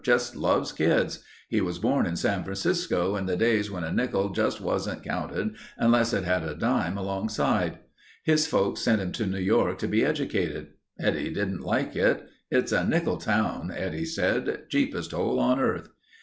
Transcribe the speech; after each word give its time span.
Just 0.03 0.35
loves 0.35 0.71
kids. 0.71 1.23
He 1.47 1.61
was 1.61 1.77
born 1.77 2.07
in 2.07 2.15
San 2.15 2.43
Francisco 2.43 3.15
in 3.15 3.27
the 3.27 3.35
days 3.37 3.69
when 3.69 3.83
a 3.83 3.91
nickel 3.91 4.29
just 4.29 4.59
wasn't 4.59 5.03
counted 5.03 5.55
unless 5.77 6.11
it 6.11 6.23
had 6.23 6.41
a 6.43 6.55
dime 6.55 6.97
alongside. 6.97 7.77
His 8.23 8.47
folks 8.47 8.79
sent 8.81 8.99
him 8.99 9.11
to 9.11 9.27
New 9.27 9.37
York 9.37 9.77
to 9.77 9.87
be 9.87 10.03
educated. 10.03 10.69
Eddie 10.99 11.31
didn't 11.31 11.61
like 11.61 11.95
it. 11.95 12.27
'It's 12.49 12.71
a 12.71 12.83
nickel 12.83 13.17
town,' 13.17 13.71
Eddie 13.71 14.05
said. 14.05 14.63
'Cheapest 14.69 15.11
hole 15.11 15.37
on 15.39 15.59
earth. 15.59 15.89